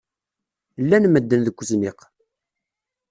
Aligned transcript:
Llan 0.81 1.05
medden 1.09 1.41
deg 1.45 1.57
uzniq. 1.61 1.99